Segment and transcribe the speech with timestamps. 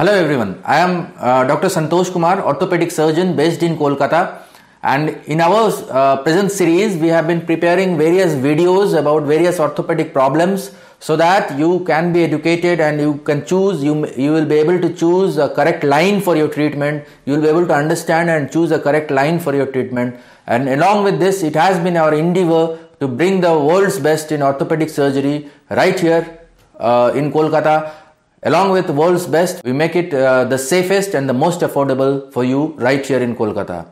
[0.00, 1.68] Hello everyone, I am uh, Dr.
[1.68, 4.40] Santosh Kumar, orthopedic surgeon based in Kolkata.
[4.82, 10.14] And in our uh, present series, we have been preparing various videos about various orthopedic
[10.14, 14.54] problems so that you can be educated and you can choose, you, you will be
[14.54, 17.04] able to choose a correct line for your treatment.
[17.26, 20.18] You will be able to understand and choose a correct line for your treatment.
[20.46, 24.40] And along with this, it has been our endeavor to bring the world's best in
[24.40, 26.38] orthopedic surgery right here
[26.78, 27.92] uh, in Kolkata
[28.42, 32.42] Along with world's best, we make it uh, the safest and the most affordable for
[32.42, 33.86] you right here in Kolkata.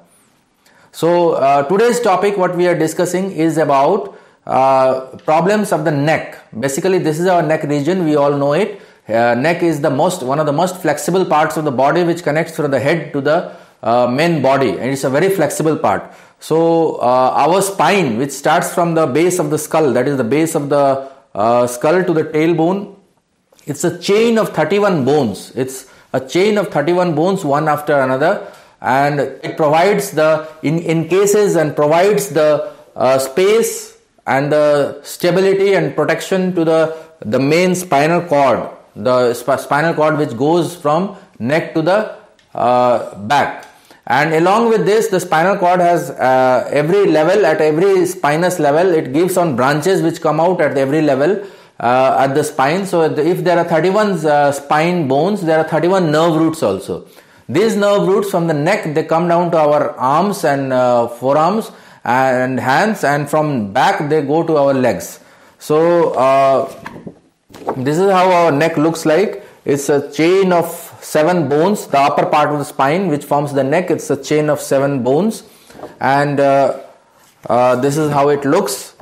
[0.90, 6.38] So uh, today's topic, what we are discussing is about uh, problems of the neck.
[6.58, 8.06] Basically, this is our neck region.
[8.06, 8.80] We all know it.
[9.06, 12.22] Uh, neck is the most one of the most flexible parts of the body, which
[12.22, 16.10] connects from the head to the uh, main body, and it's a very flexible part.
[16.40, 20.24] So uh, our spine, which starts from the base of the skull, that is the
[20.24, 21.10] base of the
[21.66, 22.96] skull to the tailbone,
[23.68, 25.52] it's a chain of 31 bones.
[25.54, 31.56] It's a chain of 31 bones, one after another, and it provides the in encases
[31.56, 38.22] and provides the uh, space and the stability and protection to the the main spinal
[38.22, 42.16] cord, the sp- spinal cord which goes from neck to the
[42.54, 43.66] uh, back.
[44.06, 48.94] And along with this, the spinal cord has uh, every level at every spinous level.
[48.94, 51.46] It gives on branches which come out at every level
[51.80, 52.86] uh, at the spine.
[52.86, 57.06] So if there are 31 uh, spine bones, there are 31 nerve roots also.
[57.48, 61.70] These nerve roots from the neck they come down to our arms and uh, forearms
[62.04, 65.20] and hands, and from back they go to our legs.
[65.58, 66.72] So uh,
[67.76, 69.44] this is how our neck looks like.
[69.64, 70.66] It's a chain of
[71.00, 71.86] seven bones.
[71.86, 75.02] The upper part of the spine, which forms the neck, it's a chain of seven
[75.02, 75.42] bones,
[76.00, 76.80] and uh,
[77.46, 78.94] uh, this is how it looks.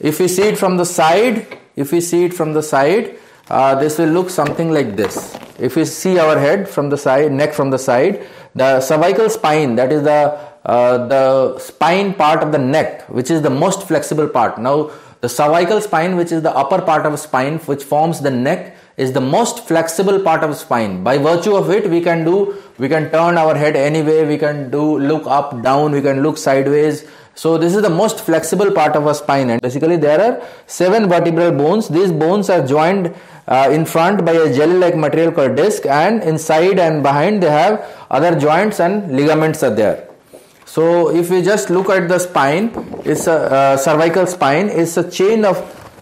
[0.00, 3.16] If you see it from the side, if we see it from the side,
[3.48, 5.36] uh, this will look something like this.
[5.58, 9.76] If we see our head from the side, neck from the side, the cervical spine,
[9.76, 10.20] that is the
[10.64, 14.58] uh, the spine part of the neck, which is the most flexible part.
[14.58, 14.90] Now,
[15.20, 19.12] the cervical spine, which is the upper part of spine, which forms the neck, is
[19.12, 21.02] the most flexible part of spine.
[21.02, 24.70] By virtue of it, we can do, we can turn our head anyway, we can
[24.70, 27.08] do look up, down, we can look sideways,
[27.40, 31.08] so this is the most flexible part of a spine and basically there are seven
[31.08, 31.88] vertebral bones.
[31.88, 33.14] These bones are joined
[33.46, 37.86] uh, in front by a jelly-like material called disc and inside and behind they have
[38.10, 40.08] other joints and ligaments are there.
[40.66, 42.72] So if we just look at the spine,
[43.04, 45.56] it's a uh, cervical spine, it's a chain of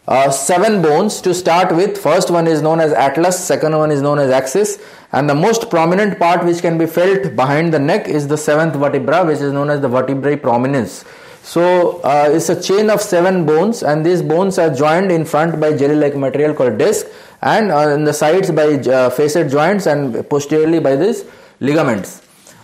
[0.08, 1.98] uh, seven bones to start with.
[1.98, 4.78] First one is known as atlas, second one is known as axis,
[5.12, 8.74] and the most prominent part which can be felt behind the neck is the seventh
[8.74, 11.04] vertebra, which is known as the vertebrae prominens.
[11.46, 15.60] So uh, it's a chain of seven bones, and these bones are joined in front
[15.60, 17.06] by jelly-like material called disc,
[17.40, 21.24] and uh, in the sides by uh, facet joints, and posteriorly by these
[21.60, 22.20] ligaments.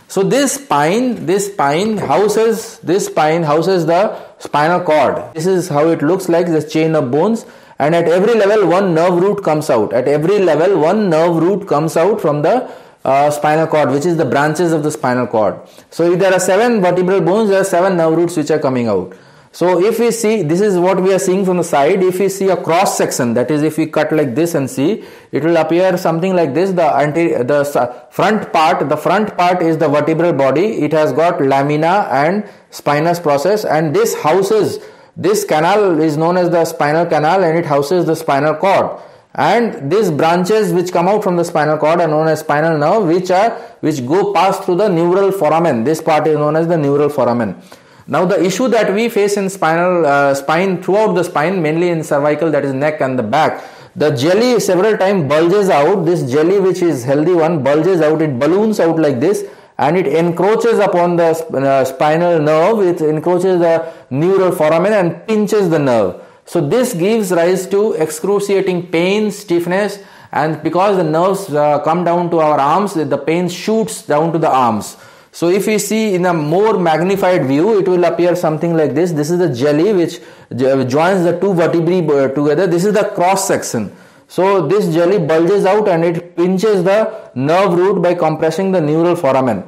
[0.08, 4.02] So this spine, this spine houses this spine houses the
[4.38, 5.32] spinal cord.
[5.32, 7.46] This is how it looks like this chain of bones,
[7.78, 9.92] and at every level one nerve root comes out.
[9.92, 12.68] At every level one nerve root comes out from the
[13.04, 15.58] uh, spinal cord, which is the branches of the spinal cord.
[15.90, 18.88] So if there are seven vertebral bones, there are seven nerve roots which are coming
[18.88, 19.14] out.
[19.54, 22.02] So if we see, this is what we are seeing from the side.
[22.02, 25.04] If we see a cross section, that is, if we cut like this and see,
[25.30, 26.70] it will appear something like this.
[26.70, 30.80] The anterior, the front part, the front part is the vertebral body.
[30.82, 34.78] It has got lamina and spinous process, and this houses.
[35.14, 38.98] This canal is known as the spinal canal, and it houses the spinal cord
[39.34, 43.06] and these branches which come out from the spinal cord are known as spinal nerve
[43.06, 43.50] which are
[43.80, 45.84] which go past through the neural foramen.
[45.84, 47.60] This part is known as the neural foramen.
[48.06, 52.04] Now the issue that we face in spinal uh, spine throughout the spine mainly in
[52.04, 56.04] cervical that is neck and the back the jelly several times bulges out.
[56.04, 58.22] This jelly which is healthy one bulges out.
[58.22, 59.44] It balloons out like this
[59.78, 62.80] and it encroaches upon the uh, spinal nerve.
[62.80, 68.88] It encroaches the neural foramen and pinches the nerve so this gives rise to excruciating
[68.88, 69.98] pain, stiffness,
[70.32, 74.38] and because the nerves uh, come down to our arms, the pain shoots down to
[74.38, 74.96] the arms.
[75.30, 79.12] So if we see in a more magnified view, it will appear something like this.
[79.12, 82.66] This is the jelly which joins the two vertebrae uh, together.
[82.66, 83.94] This is the cross section.
[84.28, 89.16] So this jelly bulges out and it pinches the nerve root by compressing the neural
[89.16, 89.64] foramen.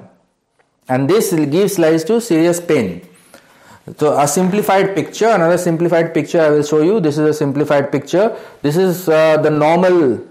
[0.88, 3.06] And this gives rise to serious pain.
[3.98, 7.00] So a simplified picture, another simplified picture I will show you.
[7.00, 8.34] This is a simplified picture.
[8.62, 10.26] This is uh, the normal.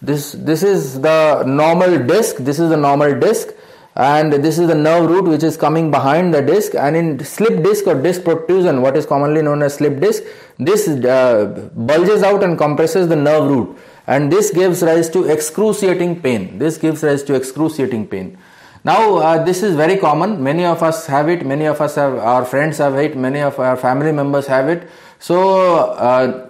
[0.00, 2.36] This this is the normal disc.
[2.36, 3.48] This is the normal disc,
[3.96, 7.62] and this is the nerve root which is coming behind the disc and in slip
[7.62, 10.22] disc or disc protrusion what is commonly known as slip disc
[10.58, 16.20] this uh, bulges out and compresses the nerve root and this gives rise to excruciating
[16.22, 18.38] pain this gives rise to excruciating pain
[18.84, 20.42] now uh, this is very common.
[20.42, 21.46] Many of us have it.
[21.46, 23.16] Many of us have our friends have it.
[23.16, 24.88] Many of our family members have it.
[25.18, 26.48] So uh,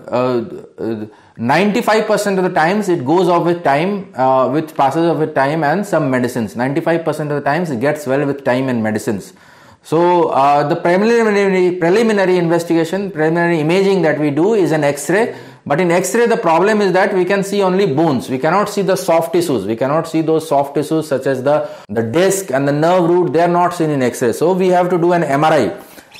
[1.38, 5.34] 95% uh, of the times it goes off with time uh, with passes of with
[5.34, 6.54] time and some medicines.
[6.54, 9.34] 95% of the times it gets well with time and medicines.
[9.82, 15.80] So uh, the preliminary preliminary investigation preliminary imaging that we do is an x-ray but
[15.80, 18.96] in x-ray the problem is that we can see only bones we cannot see the
[18.96, 21.56] soft tissues we cannot see those soft tissues such as the
[21.88, 24.90] the disc and the nerve root they are not seen in x-ray so we have
[24.90, 25.64] to do an mri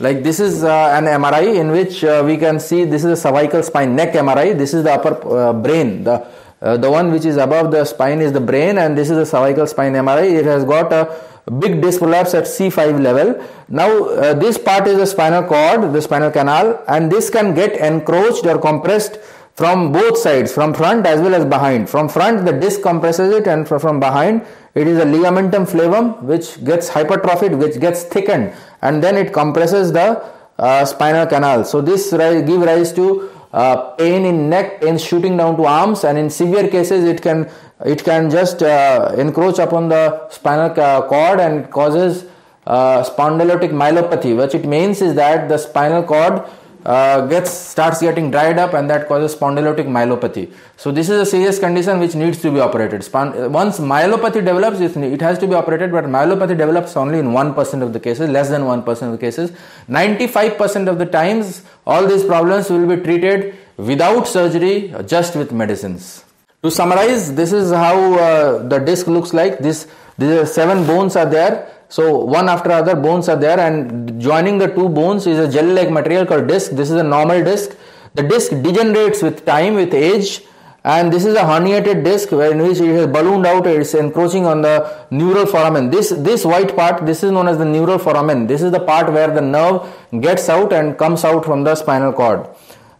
[0.00, 3.16] like this is uh, an MRI in which uh, we can see this is a
[3.16, 4.56] cervical spine neck MRI.
[4.56, 6.02] This is the upper uh, brain.
[6.04, 6.26] The
[6.62, 9.26] uh, the one which is above the spine is the brain, and this is the
[9.26, 10.32] cervical spine MRI.
[10.32, 11.14] It has got a
[11.50, 13.42] big disc prolapse at C5 level.
[13.68, 17.72] Now uh, this part is the spinal cord, the spinal canal, and this can get
[17.72, 19.18] encroached or compressed
[19.54, 21.88] from both sides, from front as well as behind.
[21.88, 26.64] From front, the disc compresses it, and from behind, it is a ligamentum flavum which
[26.64, 30.24] gets hypertrophied, which gets thickened, and then it compresses the
[30.58, 31.64] uh, spinal canal.
[31.64, 36.04] So this rise, give rise to uh, pain in neck, pain shooting down to arms,
[36.04, 37.50] and in severe cases, it can
[37.84, 40.70] it can just uh, encroach upon the spinal
[41.08, 42.24] cord and causes
[42.66, 44.36] uh, spondylotic myelopathy.
[44.36, 46.44] What it means is that the spinal cord
[46.84, 50.52] uh, gets starts getting dried up and that causes spondylotic myelopathy.
[50.76, 53.06] So this is a serious condition which needs to be operated.
[53.12, 57.92] Once myelopathy develops it has to be operated but myelopathy develops only in 1% of
[57.92, 59.52] the cases less than 1% of the cases.
[59.88, 66.24] 95% of the times all these problems will be treated without surgery just with medicines
[66.62, 69.58] to summarize this is how uh, the disc looks like.
[69.58, 71.68] This these seven bones are there.
[71.88, 73.58] So one after other bones are there.
[73.58, 76.70] And joining the two bones is a gel-like material called disc.
[76.70, 77.76] This is a normal disc.
[78.14, 80.42] The disc degenerates with time, with age.
[80.84, 83.66] And this is a herniated disc where in which it has ballooned out.
[83.66, 85.90] It's encroaching on the neural foramen.
[85.90, 88.46] This this white part this is known as the neural foramen.
[88.46, 89.88] This is the part where the nerve
[90.20, 92.48] gets out and comes out from the spinal cord.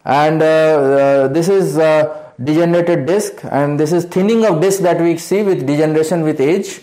[0.05, 4.99] And uh, uh, this is uh, degenerated disc and this is thinning of disc that
[4.99, 6.81] we see with degeneration with age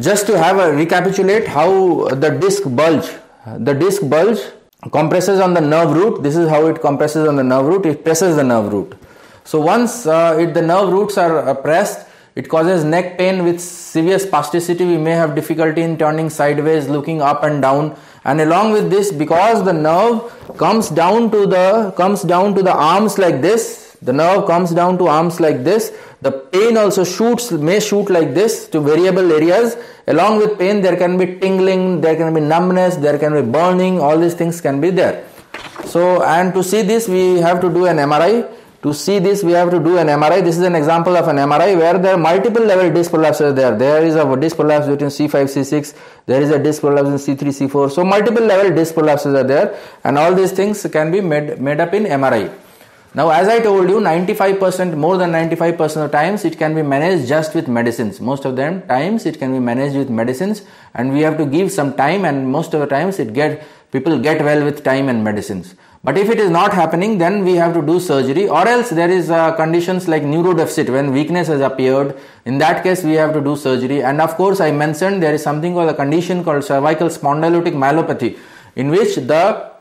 [0.00, 3.10] just to have a recapitulate how the disc bulge,
[3.58, 4.38] the disc bulge
[4.90, 6.22] compresses on the nerve root.
[6.22, 7.86] This is how it compresses on the nerve root.
[7.86, 8.94] It presses the nerve root.
[9.44, 13.60] So once uh, it, the nerve roots are uh, pressed, it causes neck pain with
[13.60, 14.80] severe spasticity.
[14.80, 17.96] We may have difficulty in turning sideways, looking up and down.
[18.24, 22.72] And along with this, because the nerve comes down to the comes down to the
[22.72, 27.50] arms like this, the nerve comes down to arms like this the pain also shoots,
[27.50, 29.76] may shoot like this to variable areas.
[30.06, 33.98] Along with pain, there can be tingling, there can be numbness, there can be burning,
[33.98, 35.24] all these things can be there.
[35.86, 38.48] So, and to see this, we have to do an MRI.
[38.84, 40.44] To see this, we have to do an MRI.
[40.44, 43.76] This is an example of an MRI where there are multiple level disc prolapses there.
[43.76, 45.94] There is a disc prolapse between C5, C6.
[46.26, 47.90] There is a disc prolapse in C3, C4.
[47.90, 51.80] So multiple level disc prolapses are there, and all these things can be made made
[51.80, 52.61] up in MRI.
[53.14, 57.28] Now, as I told you, 95%, more than 95% of times it can be managed
[57.28, 58.22] just with medicines.
[58.22, 60.62] Most of them times it can be managed with medicines
[60.94, 64.18] and we have to give some time and most of the times it get, people
[64.18, 65.74] get well with time and medicines.
[66.02, 69.10] But if it is not happening, then we have to do surgery or else there
[69.10, 72.18] is uh, conditions like neurodeficit when weakness has appeared.
[72.46, 74.02] In that case, we have to do surgery.
[74.02, 78.38] And of course, I mentioned there is something called a condition called cervical spondylotic myelopathy
[78.74, 79.71] in which the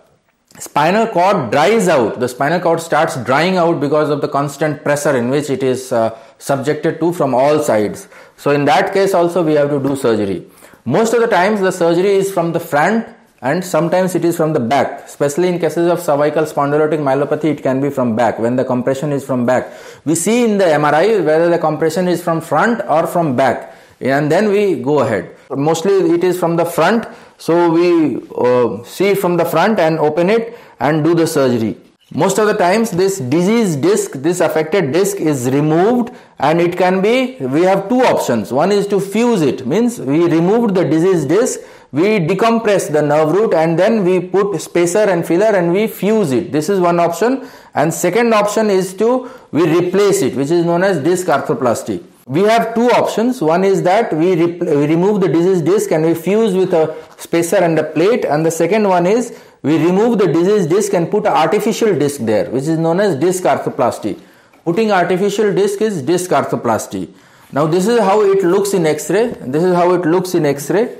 [0.61, 2.19] spinal cord dries out.
[2.19, 5.91] The spinal cord starts drying out because of the constant pressure in which it is
[5.91, 8.07] uh, subjected to from all sides.
[8.37, 10.45] So in that case also we have to do surgery.
[10.85, 13.07] Most of the times the surgery is from the front
[13.41, 15.05] and sometimes it is from the back.
[15.05, 18.37] Especially in cases of cervical spondylotic myelopathy it can be from back.
[18.37, 19.73] When the compression is from back.
[20.05, 23.75] We see in the mri whether the compression is from front or from back.
[23.99, 29.15] And then we go ahead mostly it is from the front so we uh, see
[29.15, 31.75] from the front and open it and do the surgery.
[32.13, 37.01] Most of the times this disease disc, this affected disc is removed and it can
[37.01, 38.51] be, we have two options.
[38.51, 41.61] One is to fuse it, means we removed the disease disc,
[41.93, 46.31] we decompress the nerve root and then we put spacer and filler and we fuse
[46.31, 46.51] it.
[46.51, 47.47] This is one option.
[47.73, 52.43] And second option is to, we replace it, which is known as disc arthroplasty we
[52.43, 53.41] have two options.
[53.41, 57.57] One is that we, we remove the disease disc and we fuse with a spacer
[57.57, 61.25] and a plate, and the second one is we remove the disease disc and put
[61.25, 64.17] an artificial disc there, which is known as disc arthroplasty.
[64.63, 67.09] Putting artificial disc is disc arthroplasty.
[67.51, 69.27] Now this is how it looks in X-ray.
[69.41, 70.99] This is how it looks in X-ray.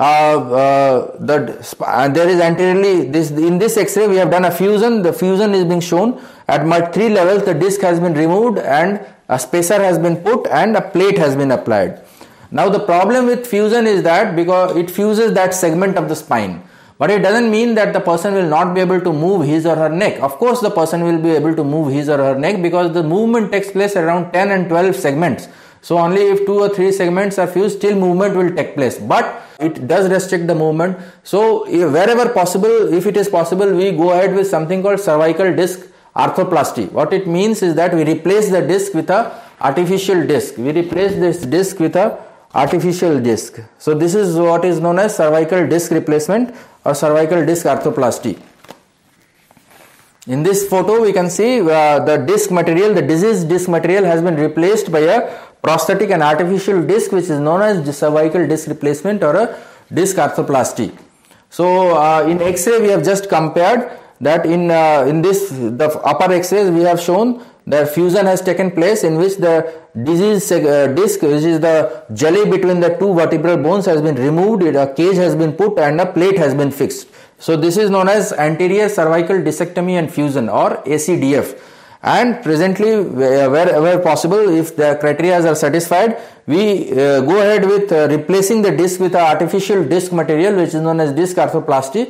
[0.00, 1.34] Uh, uh,
[1.84, 5.02] uh, there is anteriorly this in this X-ray we have done a fusion.
[5.02, 7.44] The fusion is being shown at three levels.
[7.44, 11.36] The disc has been removed and a spacer has been put and a plate has
[11.36, 12.00] been applied.
[12.50, 16.62] Now the problem with fusion is that because it fuses that segment of the spine.
[16.96, 19.76] But it doesn't mean that the person will not be able to move his or
[19.76, 20.18] her neck.
[20.22, 23.02] Of course, the person will be able to move his or her neck because the
[23.02, 25.48] movement takes place around 10 and 12 segments.
[25.82, 28.98] So only if two or three segments are fused, still movement will take place.
[28.98, 30.98] But it does restrict the movement.
[31.24, 35.80] So wherever possible, if it is possible, we go ahead with something called cervical disc
[36.14, 36.90] arthroplasty.
[36.92, 40.56] What it means is that we replace the disc with a artificial disc.
[40.56, 42.18] We replace this disc with a
[42.54, 43.60] artificial disc.
[43.78, 48.40] So this is what is known as cervical disc replacement or cervical disc arthroplasty.
[50.34, 54.22] In this photo we can see uh, the disc material, the diseased disc material has
[54.22, 55.16] been replaced by a
[55.60, 59.58] prosthetic and artificial disc which is known as cervical disc replacement or a
[59.92, 60.96] disc arthroplasty.
[61.48, 66.32] So uh, in X-ray we have just compared that in uh, in this the upper
[66.32, 69.54] X-rays we have shown the fusion has taken place in which the
[70.10, 71.76] disease uh, disc which is the
[72.12, 76.00] jelly between the two vertebral bones has been removed a cage has been put and
[76.00, 77.08] a plate has been fixed
[77.40, 81.58] so this is known as anterior cervical discectomy and fusion or acdf
[82.02, 88.08] and presently wherever possible if the criteria are satisfied we uh, go ahead with uh,
[88.16, 92.04] replacing the disc with artificial disc material which is known as disc arthroplasty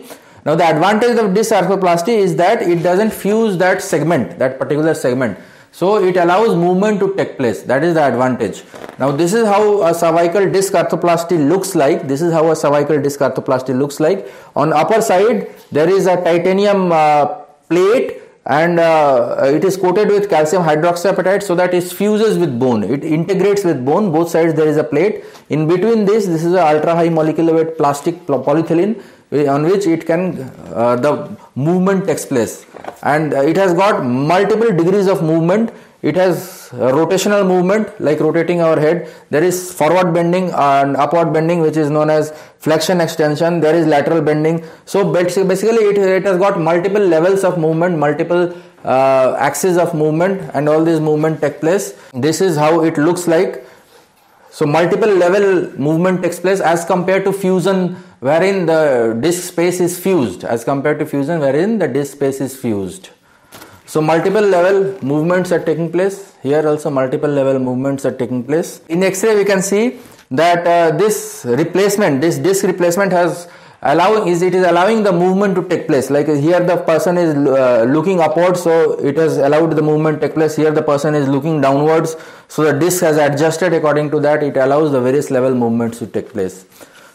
[0.44, 4.94] now the advantage of disc arthroplasty is that it doesn't fuse that segment, that particular
[4.94, 5.38] segment.
[5.72, 7.62] So it allows movement to take place.
[7.62, 8.62] That is the advantage.
[8.98, 12.08] Now this is how a cervical disc arthroplasty looks like.
[12.08, 14.30] This is how a cervical disc arthroplasty looks like.
[14.56, 17.26] On upper side there is a titanium uh,
[17.68, 22.82] plate and uh, it is coated with calcium hydroxyapatite so that it fuses with bone.
[22.82, 24.10] It integrates with bone.
[24.10, 25.24] Both sides there is a plate.
[25.50, 29.00] In between this, this is a ultra high molecular weight plastic polyethylene
[29.32, 32.66] on which it can uh, the movement takes place
[33.02, 35.73] and it has got multiple degrees of movement.
[36.02, 39.12] It has rotational movement like rotating our head.
[39.28, 43.61] There is forward bending and upward bending which is known as flexion extension.
[43.61, 44.64] There is lateral bending.
[44.87, 48.54] So basically it, it has got multiple levels of movement multiple
[48.85, 51.92] uh, axes of movement and all these movement take place.
[52.14, 53.66] This is how it looks like
[54.50, 59.99] so multiple level movement takes place as compared to fusion wherein the disk space is
[59.99, 63.11] fused as compared to fusion wherein the disk space is fused.
[63.87, 66.35] So multiple level movements are taking place.
[66.42, 68.80] Here also multiple level movements are taking place.
[68.88, 69.99] In X-ray we can see
[70.30, 73.49] that uh, this replacement, this disk replacement has
[73.82, 76.10] allowing is it is allowing the movement to take place.
[76.10, 80.34] Like here the person is uh, looking upwards so it has allowed the movement take
[80.34, 80.56] place.
[80.56, 82.16] Here the person is looking downwards
[82.49, 83.72] so the disc has adjusted.
[83.72, 86.66] According to that it allows the various level movements to take place.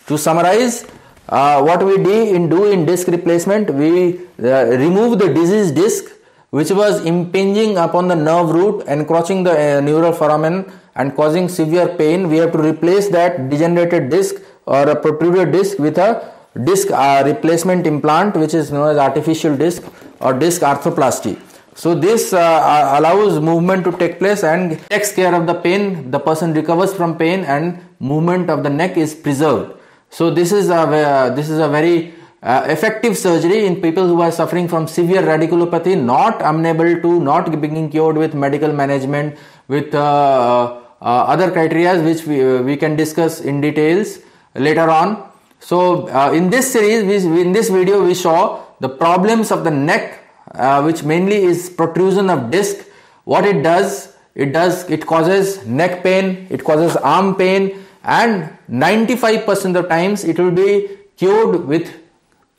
[0.07, 0.85] To summarize,
[1.29, 6.05] uh, what we do in, do in disc replacement, we uh, remove the diseased disc
[6.51, 11.89] which was impinging upon the nerve root, encroaching the uh, neural foramen and causing severe
[11.97, 12.29] pain.
[12.29, 17.23] We have to replace that degenerated disc or a protruded disc with a disc uh,
[17.25, 19.83] replacement implant which is known as artificial disc
[20.21, 21.39] or disc arthroplasty.
[21.75, 26.09] So this uh, allows movement to take place and takes care of the pain.
[26.09, 29.77] The person recovers from pain and movement of the neck is preserved.
[30.09, 34.31] So this is a this is a very uh, effective surgery in people who are
[34.31, 40.79] suffering from severe radiculopathy, not unable to, not being cured with medical management, with uh,
[41.01, 44.19] uh, other criteria which we, we can discuss in details
[44.53, 45.29] later on.
[45.65, 49.71] So uh, in this series, we, in this video, we saw the problems of the
[49.71, 50.19] neck,
[50.51, 52.85] uh, which mainly is protrusion of disc.
[53.23, 59.75] What it does, it does, it causes neck pain, it causes arm pain, and 95%
[59.75, 61.91] of times it will be cured with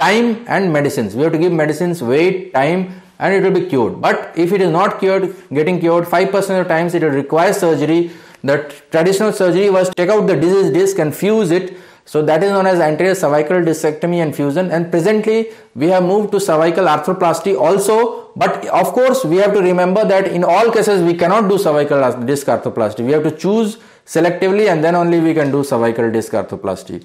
[0.01, 1.15] time and medicines.
[1.15, 4.01] We have to give medicines, wait, time, and it will be cured.
[4.01, 8.11] But if it is not cured, getting cured, 5% of times it will require surgery.
[8.43, 11.77] The traditional surgery was take out the disease disc and fuse it.
[12.07, 14.71] So that is known as anterior cervical discectomy and fusion.
[14.71, 18.31] And presently we have moved to cervical arthroplasty also.
[18.37, 22.01] But of course we have to remember that in all cases we cannot do cervical
[22.25, 23.05] disc arthroplasty.
[23.05, 27.05] We have to choose selectively and then only we can do cervical disc arthroplasty.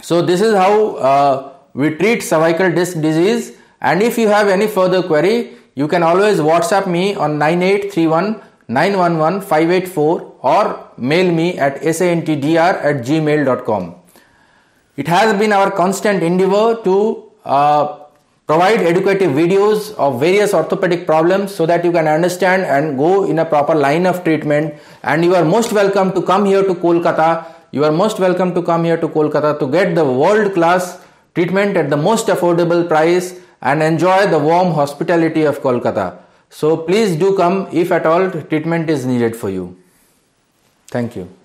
[0.00, 4.68] So this is how uh, we treat cervical disc disease and if you have any
[4.68, 11.80] further query you can always WhatsApp me on 9831 911 584 or mail me at
[11.80, 13.94] santdr at gmail.com.
[14.96, 17.98] It has been our constant endeavor to uh,
[18.46, 23.40] provide educative videos of various orthopedic problems so that you can understand and go in
[23.40, 24.74] a proper line of treatment.
[25.02, 27.46] And you are most welcome to come here to Kolkata.
[27.72, 31.00] You are most welcome to come here to Kolkata to get the world class
[31.34, 36.18] treatment at the most affordable price and enjoy the warm hospitality of Kolkata.
[36.50, 39.81] So please do come if at all treatment is needed for you
[40.92, 41.41] thank you